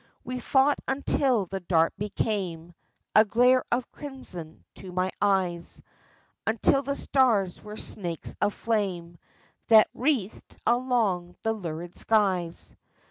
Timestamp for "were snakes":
7.63-8.33